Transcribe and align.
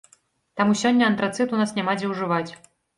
Таму 0.61 0.77
сёння 0.81 1.07
антрацыт 1.11 1.47
у 1.57 1.63
нас 1.63 1.77
няма 1.79 1.93
дзе 2.01 2.13
ўжываць. 2.17 2.47